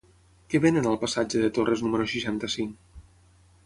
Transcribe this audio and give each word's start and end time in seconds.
Què 0.53 0.61
venen 0.63 0.89
al 0.93 0.97
passatge 1.03 1.43
de 1.43 1.53
Torres 1.59 1.87
número 1.89 2.11
seixanta-cinc? 2.17 3.01